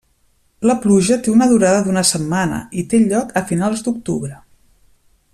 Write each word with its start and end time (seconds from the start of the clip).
La 0.69 0.75
pluja 0.85 1.17
té 1.25 1.33
una 1.33 1.47
durada 1.51 1.83
d'una 1.87 2.03
setmana 2.13 2.61
i 2.83 2.87
té 2.93 3.03
lloc 3.03 3.37
a 3.43 3.47
finals 3.53 3.85
d'octubre. 3.89 4.33